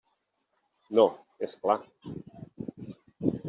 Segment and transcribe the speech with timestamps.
[1.01, 1.05] No,
[1.49, 1.77] és clar.